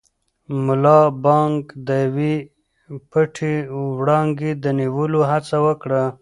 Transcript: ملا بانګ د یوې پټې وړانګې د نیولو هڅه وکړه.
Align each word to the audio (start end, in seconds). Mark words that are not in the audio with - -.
ملا 0.65 0.99
بانګ 1.23 1.59
د 1.87 1.89
یوې 2.05 2.35
پټې 3.09 3.53
وړانګې 3.97 4.51
د 4.63 4.65
نیولو 4.79 5.19
هڅه 5.31 5.57
وکړه. 5.65 6.03